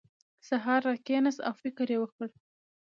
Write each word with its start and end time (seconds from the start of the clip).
سهار 0.47 0.81
راکېناست 0.87 1.39
او 1.47 1.53
فکر 1.63 1.87
یې 1.93 1.97
وکړ. 1.99 2.27